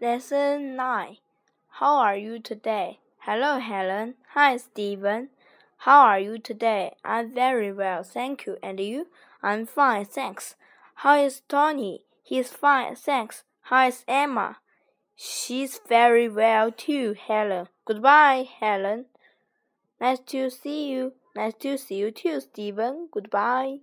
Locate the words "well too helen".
16.28-17.66